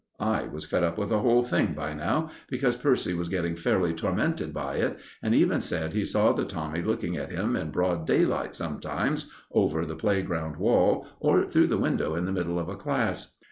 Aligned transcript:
I 0.19 0.47
was 0.47 0.65
fed 0.65 0.83
up 0.83 0.97
with 0.97 1.09
the 1.09 1.19
whole 1.19 1.43
thing 1.43 1.73
by 1.73 1.93
now, 1.93 2.31
because 2.49 2.75
Percy 2.75 3.13
was 3.13 3.27
getting 3.29 3.55
fairly 3.55 3.93
tormented 3.93 4.51
by 4.51 4.77
it, 4.77 4.97
and 5.21 5.35
even 5.35 5.61
said 5.61 5.93
he 5.93 6.03
saw 6.03 6.33
the 6.33 6.43
Tommy 6.43 6.81
looking 6.81 7.17
at 7.17 7.29
him 7.29 7.55
in 7.55 7.69
broad 7.69 8.07
daylight 8.07 8.55
sometimes 8.55 9.29
over 9.51 9.85
the 9.85 9.95
playground 9.95 10.55
wall, 10.57 11.05
or 11.19 11.43
through 11.43 11.67
the 11.67 11.77
window 11.77 12.15
in 12.15 12.25
the 12.25 12.31
middle 12.31 12.57
of 12.57 12.67
a 12.67 12.75
class. 12.75 13.35